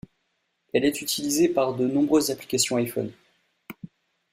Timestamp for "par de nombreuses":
1.47-2.31